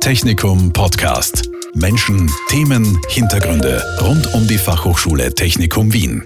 [0.00, 1.50] Technikum Podcast.
[1.74, 6.24] Menschen, Themen, Hintergründe rund um die Fachhochschule Technikum Wien.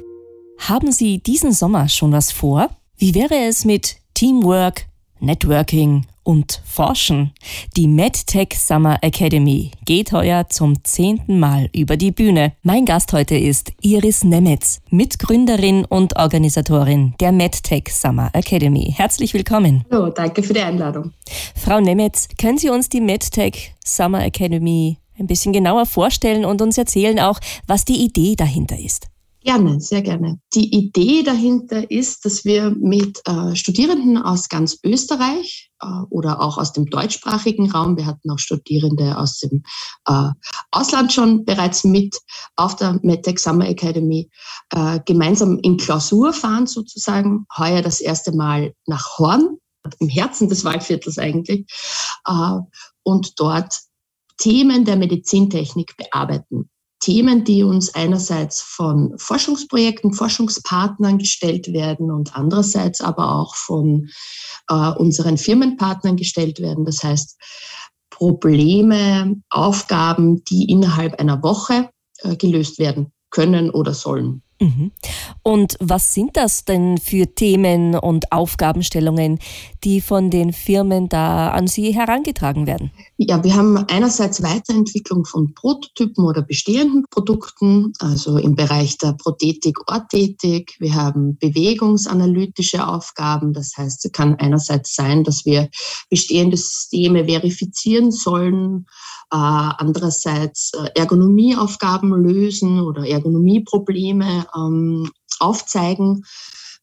[0.59, 2.71] Haben Sie diesen Sommer schon was vor?
[2.97, 4.87] Wie wäre es mit Teamwork,
[5.25, 7.33] Networking und Forschen.
[7.77, 12.53] Die MedTech Summer Academy geht heuer zum zehnten Mal über die Bühne.
[12.63, 18.93] Mein Gast heute ist Iris Nemetz, Mitgründerin und Organisatorin der MedTech Summer Academy.
[18.97, 19.85] Herzlich willkommen.
[19.91, 21.13] Hallo, danke für die Einladung.
[21.55, 26.77] Frau Nemetz, können Sie uns die MedTech Summer Academy ein bisschen genauer vorstellen und uns
[26.79, 29.09] erzählen auch, was die Idee dahinter ist?
[29.45, 30.41] Gerne, sehr gerne.
[30.55, 36.57] Die Idee dahinter ist, dass wir mit äh, Studierenden aus ganz Österreich äh, oder auch
[36.57, 39.63] aus dem deutschsprachigen Raum, wir hatten auch Studierende aus dem
[40.09, 40.31] äh,
[40.71, 42.19] Ausland schon bereits mit
[42.57, 44.31] auf der MedTech Summer Academy,
[44.71, 47.45] äh, gemeinsam in Klausur fahren sozusagen.
[47.59, 49.59] Heuer das erste Mal nach Horn,
[49.99, 51.67] im Herzen des Waldviertels eigentlich,
[52.27, 52.59] äh,
[53.03, 53.79] und dort
[54.39, 56.71] Themen der Medizintechnik bearbeiten.
[57.05, 64.09] Themen, die uns einerseits von Forschungsprojekten, Forschungspartnern gestellt werden und andererseits aber auch von
[64.71, 66.87] äh, unseren Firmenpartnern gestellt werden.
[66.87, 67.39] Das heißt,
[68.09, 74.43] Probleme, Aufgaben, die innerhalb einer Woche äh, gelöst werden können oder sollen.
[74.61, 74.93] Mhm.
[75.43, 79.39] Und was sind das denn für Themen und Aufgabenstellungen,
[79.83, 82.91] die von den Firmen da an Sie herangetragen werden?
[83.17, 89.77] Ja, wir haben einerseits Weiterentwicklung von Prototypen oder bestehenden Produkten, also im Bereich der Prothetik,
[89.91, 90.77] Orthetik.
[90.79, 93.53] Wir haben bewegungsanalytische Aufgaben.
[93.53, 95.69] Das heißt, es kann einerseits sein, dass wir
[96.11, 98.87] bestehende Systeme verifizieren sollen,
[99.31, 105.11] andererseits äh, Ergonomieaufgaben lösen oder Ergonomieprobleme ähm,
[105.41, 106.23] aufzeigen.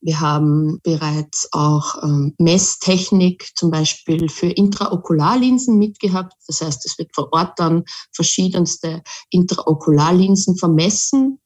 [0.03, 6.33] Wir haben bereits auch ähm, Messtechnik zum Beispiel für Intraokularlinsen mitgehabt.
[6.47, 11.39] Das heißt, es wird vor Ort dann verschiedenste Intraokularlinsen vermessen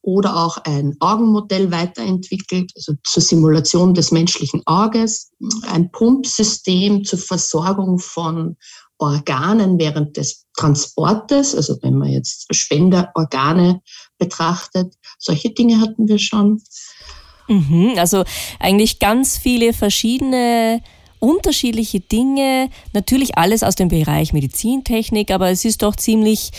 [0.00, 5.32] oder auch ein Augenmodell weiterentwickelt, also zur Simulation des menschlichen Auges,
[5.66, 8.56] ein Pumpsystem zur Versorgung von
[8.98, 13.80] Organen während des Transportes, also wenn man jetzt Spenderorgane
[14.18, 16.60] betrachtet, solche Dinge hatten wir schon.
[17.48, 18.24] Mhm, also
[18.58, 20.82] eigentlich ganz viele verschiedene
[21.20, 26.50] unterschiedliche Dinge, natürlich alles aus dem Bereich Medizintechnik, aber es ist doch ziemlich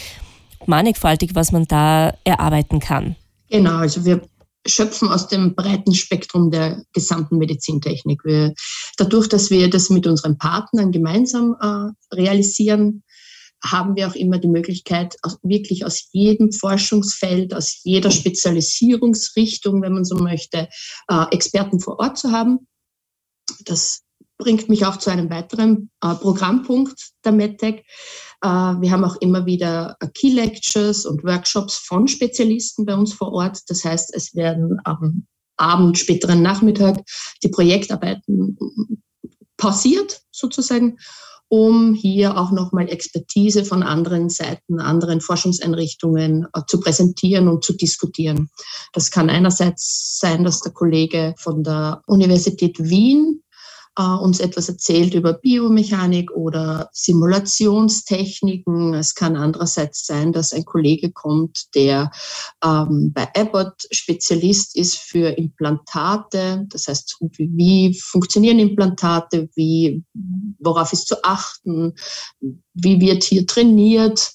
[0.65, 3.15] mannigfaltig, was man da erarbeiten kann.
[3.49, 4.21] Genau, also wir
[4.65, 8.23] schöpfen aus dem breiten Spektrum der gesamten Medizintechnik.
[8.25, 8.53] Wir,
[8.97, 13.03] dadurch, dass wir das mit unseren Partnern gemeinsam äh, realisieren,
[13.63, 20.05] haben wir auch immer die Möglichkeit, wirklich aus jedem Forschungsfeld, aus jeder Spezialisierungsrichtung, wenn man
[20.05, 20.69] so möchte,
[21.09, 22.67] äh, Experten vor Ort zu haben.
[23.65, 24.03] Das
[24.37, 27.83] bringt mich auch zu einem weiteren äh, Programmpunkt der MedTech.
[28.41, 33.31] Äh, wir haben auch immer wieder Key Lectures und Workshops von Spezialisten bei uns vor
[33.31, 33.59] Ort.
[33.67, 35.27] Das heißt, es werden am
[35.57, 37.01] Abend, späteren Nachmittag
[37.43, 38.57] die Projektarbeiten
[39.57, 40.97] pausiert sozusagen
[41.49, 47.73] um hier auch nochmal Expertise von anderen Seiten, anderen Forschungseinrichtungen äh, zu präsentieren und zu
[47.73, 48.49] diskutieren.
[48.93, 53.41] Das kann einerseits sein, dass der Kollege von der Universität Wien
[53.97, 58.93] äh, uns etwas erzählt über Biomechanik oder Simulationstechniken.
[58.93, 62.11] Es kann andererseits sein, dass ein Kollege kommt, der
[62.63, 66.65] ähm, bei Abbott Spezialist ist für Implantate.
[66.69, 70.03] Das heißt, wie, wie funktionieren Implantate, wie,
[70.59, 71.93] worauf ist zu achten,
[72.39, 74.33] wie wird hier trainiert.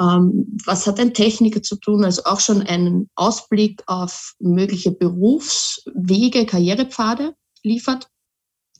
[0.00, 2.04] Ähm, was hat ein Techniker zu tun?
[2.04, 8.08] Also auch schon einen Ausblick auf mögliche Berufswege, Karrierepfade liefert.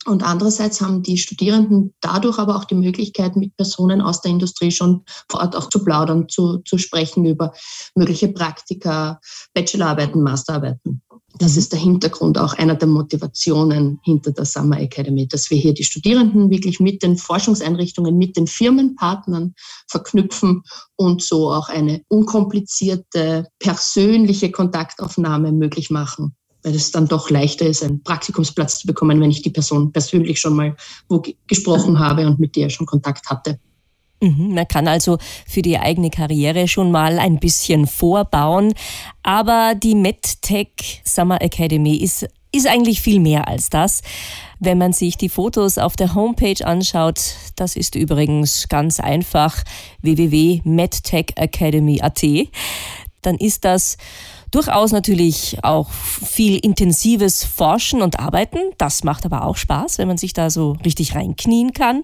[0.05, 4.71] Und andererseits haben die Studierenden dadurch aber auch die Möglichkeit, mit Personen aus der Industrie
[4.71, 7.53] schon vor Ort auch zu plaudern, zu, zu sprechen über
[7.95, 9.19] mögliche Praktika,
[9.53, 11.01] Bachelorarbeiten, Masterarbeiten.
[11.39, 15.73] Das ist der Hintergrund, auch einer der Motivationen hinter der Summer Academy, dass wir hier
[15.73, 19.55] die Studierenden wirklich mit den Forschungseinrichtungen, mit den Firmenpartnern
[19.87, 20.61] verknüpfen
[20.95, 27.83] und so auch eine unkomplizierte persönliche Kontaktaufnahme möglich machen weil es dann doch leichter ist,
[27.83, 30.75] einen Praktikumsplatz zu bekommen, wenn ich die Person persönlich schon mal
[31.09, 33.59] wo gesprochen habe und mit der schon Kontakt hatte.
[34.23, 38.73] Mhm, man kann also für die eigene Karriere schon mal ein bisschen vorbauen.
[39.21, 44.01] Aber die MedTech Summer Academy ist, ist eigentlich viel mehr als das.
[44.59, 47.19] Wenn man sich die Fotos auf der Homepage anschaut,
[47.57, 49.61] das ist übrigens ganz einfach
[50.01, 52.23] www.medtechacademy.at,
[53.21, 53.97] dann ist das
[54.53, 58.59] Durchaus natürlich auch viel intensives Forschen und Arbeiten.
[58.77, 62.03] Das macht aber auch Spaß, wenn man sich da so richtig reinknien kann.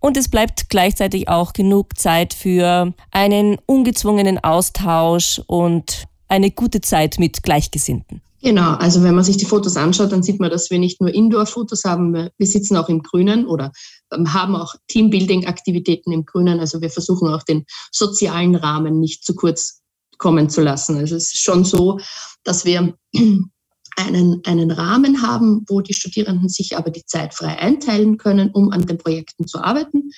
[0.00, 7.18] Und es bleibt gleichzeitig auch genug Zeit für einen ungezwungenen Austausch und eine gute Zeit
[7.18, 8.22] mit Gleichgesinnten.
[8.40, 11.12] Genau, also wenn man sich die Fotos anschaut, dann sieht man, dass wir nicht nur
[11.12, 13.72] Indoor-Fotos haben, wir sitzen auch im Grünen oder
[14.10, 16.60] ähm, haben auch Teambuilding-Aktivitäten im Grünen.
[16.60, 19.83] Also wir versuchen auch den sozialen Rahmen nicht zu kurz
[20.18, 20.96] kommen zu lassen.
[20.96, 21.98] Also es ist schon so,
[22.42, 22.94] dass wir
[23.96, 28.70] einen, einen Rahmen haben, wo die Studierenden sich aber die Zeit frei einteilen können, um
[28.70, 30.10] an den Projekten zu arbeiten.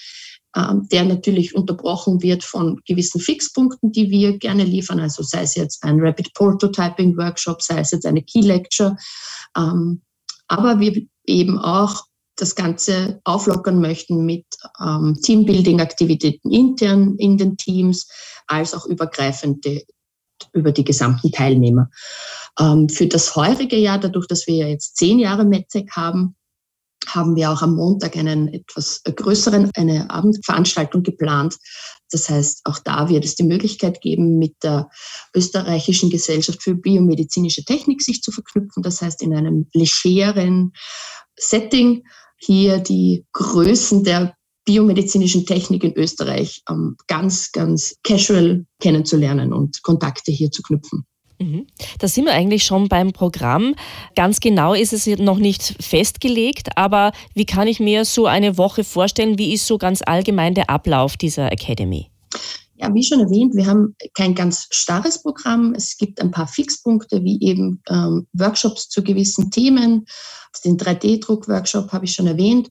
[0.56, 5.00] Ähm, der natürlich unterbrochen wird von gewissen Fixpunkten, die wir gerne liefern.
[5.00, 8.96] Also sei es jetzt ein Rapid Prototyping Workshop, sei es jetzt eine Key Lecture.
[9.56, 10.00] Ähm,
[10.48, 12.04] aber wir eben auch
[12.36, 14.46] das Ganze auflockern möchten mit
[14.80, 18.08] ähm, Teambuilding-Aktivitäten intern in den Teams,
[18.46, 19.82] als auch übergreifende
[20.52, 21.88] über die gesamten Teilnehmer.
[22.58, 26.36] für das heurige Jahr, dadurch, dass wir ja jetzt zehn Jahre MedTech haben,
[27.06, 31.56] haben wir auch am Montag einen etwas größeren, eine Abendveranstaltung geplant.
[32.10, 34.88] Das heißt, auch da wird es die Möglichkeit geben, mit der
[35.34, 38.82] österreichischen Gesellschaft für biomedizinische Technik sich zu verknüpfen.
[38.82, 40.72] Das heißt, in einem legeren
[41.38, 42.04] Setting
[42.36, 44.34] hier die Größen der
[44.64, 46.62] biomedizinischen Technik in Österreich
[47.06, 51.06] ganz, ganz casual kennenzulernen und Kontakte hier zu knüpfen.
[51.38, 51.66] Mhm.
[51.98, 53.74] Da sind wir eigentlich schon beim Programm.
[54.14, 58.84] Ganz genau ist es noch nicht festgelegt, aber wie kann ich mir so eine Woche
[58.84, 59.38] vorstellen?
[59.38, 62.10] Wie ist so ganz allgemein der Ablauf dieser Academy?
[62.78, 65.72] Ja, wie schon erwähnt, wir haben kein ganz starres Programm.
[65.74, 70.04] Es gibt ein paar Fixpunkte, wie eben ähm, Workshops zu gewissen Themen.
[70.64, 72.68] Den 3D-Druck-Workshop habe ich schon erwähnt.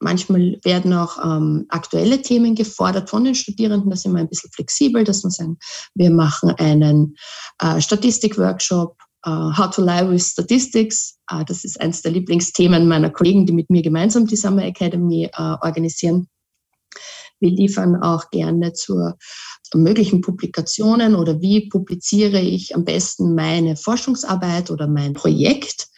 [0.00, 3.90] Manchmal werden auch ähm, aktuelle Themen gefordert von den Studierenden.
[3.90, 5.56] Da sind wir ein bisschen flexibel, dass wir sagen,
[5.94, 7.16] wir machen einen
[7.60, 11.16] äh, Statistik-Workshop, äh, How to Lie with Statistics.
[11.30, 15.30] Äh, das ist eines der Lieblingsthemen meiner Kollegen, die mit mir gemeinsam die Summer Academy
[15.32, 16.28] äh, organisieren.
[17.44, 19.18] Wir liefern auch gerne zur
[19.74, 25.88] möglichen Publikationen oder wie publiziere ich am besten meine Forschungsarbeit oder mein Projekt,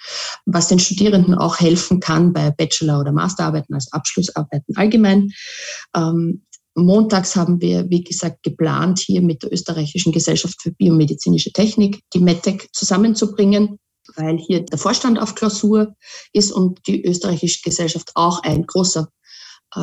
[0.45, 5.31] was den Studierenden auch helfen kann bei Bachelor- oder Masterarbeiten, also Abschlussarbeiten allgemein.
[5.95, 6.43] Ähm,
[6.75, 12.19] Montags haben wir, wie gesagt, geplant, hier mit der Österreichischen Gesellschaft für biomedizinische Technik die
[12.19, 13.79] METEC zusammenzubringen,
[14.17, 15.95] weil hier der Vorstand auf Klausur
[16.33, 19.09] ist und die Österreichische Gesellschaft auch ein großer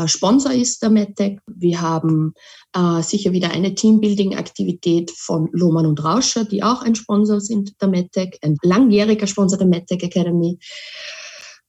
[0.06, 1.40] Sponsor ist der MedTech.
[1.46, 2.34] Wir haben
[2.74, 7.90] äh, sicher wieder eine Teambuilding-Aktivität von Lohmann und Rauscher, die auch ein Sponsor sind der
[7.90, 10.58] MedTech, ein langjähriger Sponsor der MedTech Academy.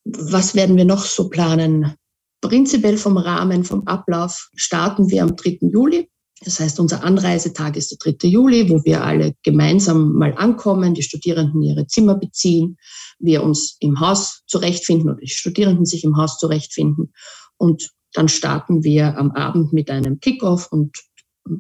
[0.04, 1.94] Was werden wir noch so planen?
[2.40, 5.58] Prinzipiell vom Rahmen, vom Ablauf starten wir am 3.
[5.62, 6.08] Juli.
[6.44, 8.28] Das heißt, unser Anreisetag ist der 3.
[8.28, 12.76] Juli, wo wir alle gemeinsam mal ankommen, die Studierenden ihre Zimmer beziehen,
[13.18, 17.12] wir uns im Haus zurechtfinden oder die Studierenden sich im Haus zurechtfinden
[17.56, 20.96] und dann starten wir am Abend mit einem Kickoff und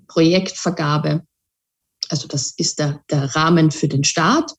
[0.08, 1.26] Projektvergabe.
[2.08, 4.52] Also das ist der, der Rahmen für den Start.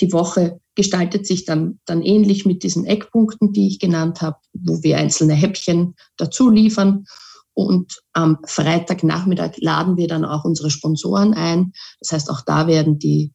[0.00, 4.82] Die Woche gestaltet sich dann, dann ähnlich mit diesen Eckpunkten, die ich genannt habe, wo
[4.82, 7.04] wir einzelne Häppchen dazu liefern.
[7.52, 11.72] Und am Freitagnachmittag laden wir dann auch unsere Sponsoren ein.
[12.00, 13.32] Das heißt, auch da werden die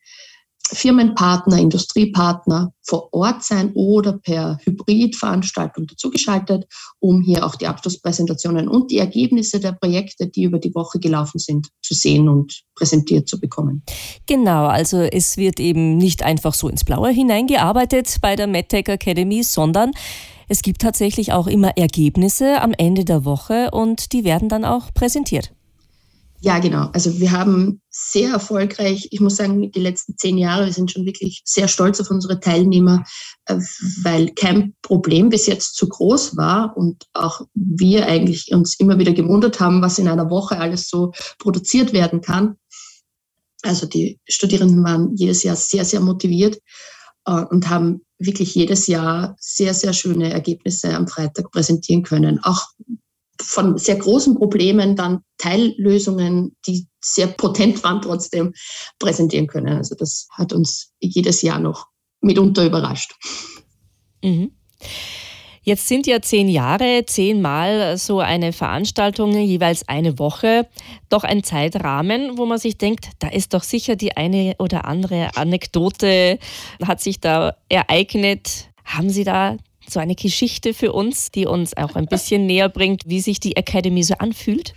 [0.71, 6.65] Firmenpartner, Industriepartner vor Ort sein oder per Hybridveranstaltung dazugeschaltet,
[6.99, 11.39] um hier auch die Abschlusspräsentationen und die Ergebnisse der Projekte, die über die Woche gelaufen
[11.39, 13.83] sind, zu sehen und präsentiert zu bekommen.
[14.25, 19.43] Genau, also es wird eben nicht einfach so ins Blaue hineingearbeitet bei der MedTech Academy,
[19.43, 19.91] sondern
[20.47, 24.93] es gibt tatsächlich auch immer Ergebnisse am Ende der Woche und die werden dann auch
[24.93, 25.51] präsentiert.
[26.41, 26.89] Ja, genau.
[26.93, 31.05] Also wir haben sehr erfolgreich, ich muss sagen, die letzten zehn Jahre, wir sind schon
[31.05, 33.03] wirklich sehr stolz auf unsere Teilnehmer,
[33.45, 33.57] äh,
[34.03, 39.11] weil kein Problem bis jetzt zu groß war und auch wir eigentlich uns immer wieder
[39.11, 42.55] gewundert haben, was in einer Woche alles so produziert werden kann.
[43.63, 46.57] Also die Studierenden waren jedes Jahr sehr, sehr motiviert
[47.25, 52.39] äh, und haben wirklich jedes Jahr sehr, sehr schöne Ergebnisse am Freitag präsentieren können.
[52.43, 52.67] Auch
[53.41, 58.53] von sehr großen Problemen dann Teillösungen, die sehr potent waren, trotzdem
[58.99, 59.77] präsentieren können.
[59.77, 61.87] Also das hat uns jedes Jahr noch
[62.21, 63.13] mitunter überrascht.
[64.23, 64.51] Mhm.
[65.61, 70.67] Jetzt sind ja zehn Jahre, zehnmal so eine Veranstaltung, jeweils eine Woche,
[71.09, 75.29] doch ein Zeitrahmen, wo man sich denkt, da ist doch sicher die eine oder andere
[75.35, 76.39] Anekdote,
[76.83, 78.69] hat sich da ereignet.
[78.83, 79.57] Haben Sie da
[79.91, 83.55] so eine Geschichte für uns, die uns auch ein bisschen näher bringt, wie sich die
[83.55, 84.73] Academy so anfühlt?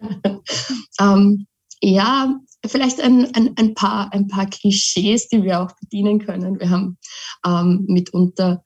[1.00, 1.46] ähm,
[1.80, 2.34] ja,
[2.66, 6.58] vielleicht ein, ein, ein, paar, ein paar Klischees, die wir auch bedienen können.
[6.58, 6.98] Wir haben
[7.46, 8.62] ähm, mitunter,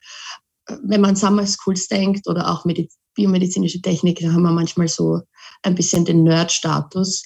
[0.83, 5.21] wenn man Summer Schools denkt oder auch Mediz biomedizinische Technik, da haben wir manchmal so
[5.63, 7.25] ein bisschen den Nerd-Status.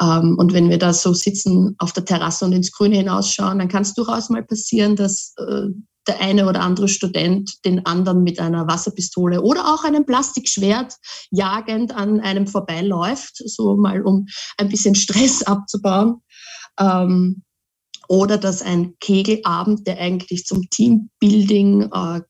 [0.00, 3.68] Ähm, und wenn wir da so sitzen auf der Terrasse und ins Grüne hinausschauen, dann
[3.68, 5.68] kann es durchaus mal passieren, dass äh,
[6.06, 10.94] der eine oder andere Student den anderen mit einer Wasserpistole oder auch einem Plastikschwert
[11.30, 14.26] jagend an einem vorbeiläuft, so mal um
[14.58, 16.20] ein bisschen Stress abzubauen.
[16.78, 17.42] Ähm,
[18.08, 22.20] oder dass ein Kegelabend, der eigentlich zum Teambuilding äh,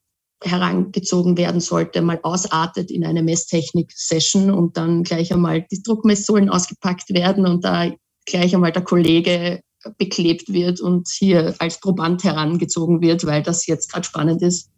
[0.43, 7.13] herangezogen werden sollte, mal ausartet in eine Messtechnik-Session und dann gleich einmal die Druckmesssohlen ausgepackt
[7.13, 7.91] werden und da
[8.27, 9.61] gleich einmal der Kollege
[9.99, 14.71] beklebt wird und hier als Proband herangezogen wird, weil das jetzt gerade spannend ist.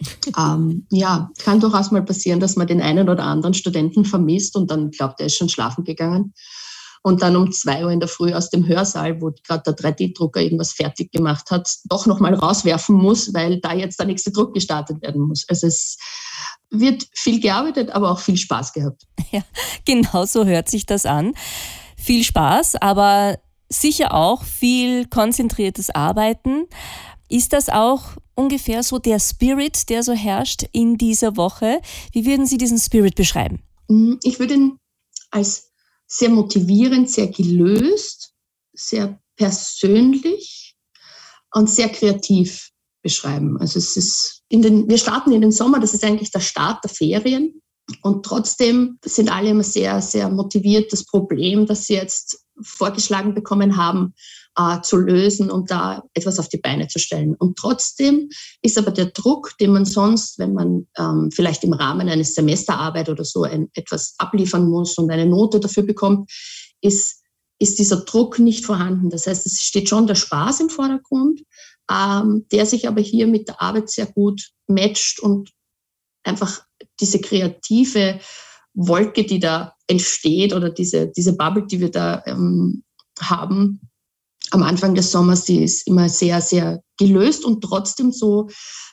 [0.38, 4.70] ähm, ja, kann durchaus mal passieren, dass man den einen oder anderen Studenten vermisst und
[4.70, 6.34] dann glaubt, er ist schon schlafen gegangen.
[7.06, 10.40] Und dann um zwei Uhr in der Früh aus dem Hörsaal, wo gerade der 3D-Drucker
[10.40, 15.02] irgendwas fertig gemacht hat, doch nochmal rauswerfen muss, weil da jetzt der nächste Druck gestartet
[15.02, 15.44] werden muss.
[15.46, 15.98] Also es
[16.70, 19.02] wird viel gearbeitet, aber auch viel Spaß gehabt.
[19.32, 19.42] Ja,
[19.84, 21.34] genau so hört sich das an.
[21.96, 26.66] Viel Spaß, aber sicher auch viel konzentriertes Arbeiten.
[27.28, 31.80] Ist das auch ungefähr so der Spirit, der so herrscht in dieser Woche?
[32.12, 33.62] Wie würden Sie diesen Spirit beschreiben?
[33.88, 34.78] Mm, ich würde ihn
[35.30, 35.70] als
[36.06, 38.32] sehr motivierend, sehr gelöst,
[38.72, 40.76] sehr persönlich
[41.52, 42.70] und sehr kreativ
[43.02, 43.58] beschreiben.
[43.58, 46.82] Also es ist in den, wir starten in den Sommer, das ist eigentlich der Start
[46.84, 47.60] der Ferien.
[48.02, 53.76] Und trotzdem sind alle immer sehr, sehr motiviert, das Problem, das sie jetzt vorgeschlagen bekommen
[53.76, 54.14] haben,
[54.56, 57.34] äh, zu lösen und da etwas auf die Beine zu stellen.
[57.34, 58.28] Und trotzdem
[58.62, 63.08] ist aber der Druck, den man sonst, wenn man ähm, vielleicht im Rahmen eines Semesterarbeit
[63.08, 66.30] oder so ein, etwas abliefern muss und eine Note dafür bekommt,
[66.80, 67.22] ist,
[67.58, 69.10] ist dieser Druck nicht vorhanden.
[69.10, 71.42] Das heißt, es steht schon der Spaß im Vordergrund,
[71.90, 75.50] ähm, der sich aber hier mit der Arbeit sehr gut matcht und
[76.24, 76.62] einfach
[77.00, 78.20] diese kreative
[78.74, 82.82] Wolke, die da entsteht oder diese, diese Bubble, die wir da ähm,
[83.20, 83.80] haben
[84.50, 88.48] am Anfang des Sommers, die ist immer sehr, sehr gelöst und trotzdem so,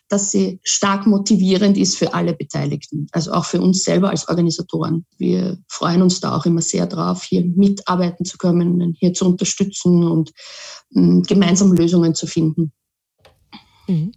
[0.10, 5.06] dass sie stark motivierend ist für alle Beteiligten, also auch für uns selber als Organisatoren.
[5.18, 10.04] Wir freuen uns da auch immer sehr drauf, hier mitarbeiten zu können, hier zu unterstützen
[10.04, 10.32] und
[10.96, 12.74] ähm, gemeinsam Lösungen zu finden.
[13.92, 14.12] Mhm.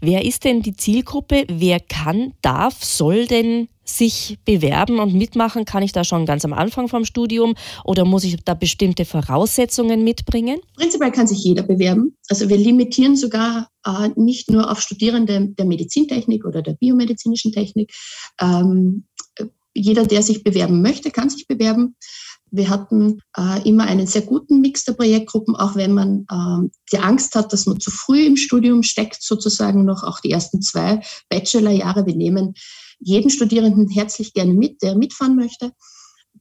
[0.00, 1.44] Wer ist denn die Zielgruppe?
[1.48, 5.64] Wer kann, darf, soll denn sich bewerben und mitmachen?
[5.64, 7.54] Kann ich da schon ganz am Anfang vom Studium
[7.84, 10.58] oder muss ich da bestimmte Voraussetzungen mitbringen?
[10.76, 12.16] Prinzipiell kann sich jeder bewerben.
[12.28, 17.92] Also wir limitieren sogar äh, nicht nur auf Studierende der Medizintechnik oder der biomedizinischen Technik.
[18.40, 19.06] Ähm,
[19.72, 21.96] jeder, der sich bewerben möchte, kann sich bewerben.
[22.50, 26.98] Wir hatten äh, immer einen sehr guten Mix der Projektgruppen, auch wenn man äh, die
[26.98, 31.00] Angst hat, dass man zu früh im Studium steckt, sozusagen noch auch die ersten zwei
[31.28, 32.06] Bachelorjahre.
[32.06, 32.54] Wir nehmen
[32.98, 35.72] jeden Studierenden herzlich gerne mit, der mitfahren möchte.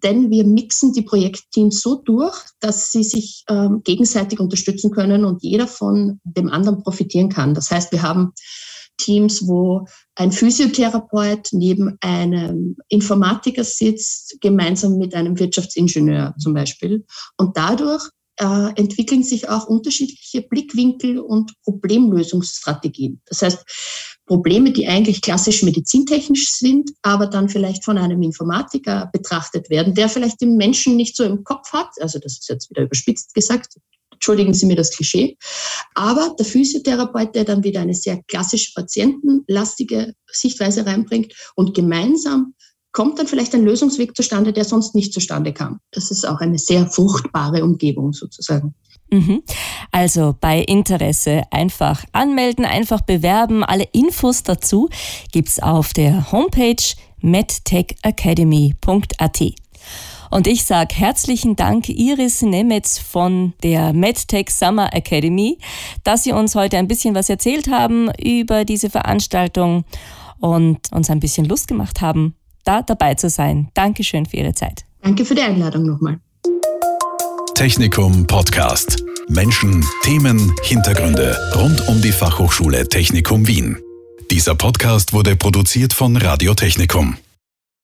[0.04, 5.42] Denn wir mixen die Projektteams so durch, dass sie sich ähm, gegenseitig unterstützen können und
[5.42, 7.54] jeder von dem anderen profitieren kann.
[7.54, 8.34] Das heißt, wir haben
[8.98, 9.86] Teams, wo
[10.16, 17.06] ein Physiotherapeut neben einem Informatiker sitzt, gemeinsam mit einem Wirtschaftsingenieur zum Beispiel.
[17.38, 23.22] Und dadurch äh, entwickeln sich auch unterschiedliche Blickwinkel und Problemlösungsstrategien.
[23.26, 23.66] Das heißt,
[24.26, 30.10] Probleme, die eigentlich klassisch medizintechnisch sind, aber dann vielleicht von einem Informatiker betrachtet werden, der
[30.10, 31.90] vielleicht den Menschen nicht so im Kopf hat.
[32.02, 33.78] Also das ist jetzt wieder überspitzt gesagt,
[34.16, 35.38] entschuldigen Sie mir das Klischee.
[35.94, 42.54] Aber der Physiotherapeut, der dann wieder eine sehr klassische patientenlastige Sichtweise reinbringt und gemeinsam
[42.92, 45.82] kommt dann vielleicht ein Lösungsweg zustande, der sonst nicht zustande kam.
[45.92, 48.74] Das ist auch eine sehr fruchtbare Umgebung sozusagen.
[49.12, 49.44] Mhm.
[49.92, 53.66] Also bei Interesse einfach anmelden, einfach bewerben.
[53.66, 54.88] Alle Infos dazu
[55.32, 56.82] gibt es auf der Homepage
[57.20, 59.65] medtechacademy.at.
[60.36, 65.60] Und ich sage herzlichen Dank Iris Nemetz von der MedTech Summer Academy,
[66.04, 69.86] dass Sie uns heute ein bisschen was erzählt haben über diese Veranstaltung
[70.42, 73.70] und uns ein bisschen Lust gemacht haben, da dabei zu sein.
[73.76, 74.84] Dankeschön für Ihre Zeit.
[75.02, 76.20] Danke für die Einladung nochmal.
[77.54, 79.06] Technikum Podcast.
[79.30, 83.78] Menschen, Themen, Hintergründe rund um die Fachhochschule Technikum Wien.
[84.30, 87.16] Dieser Podcast wurde produziert von Radio Technikum.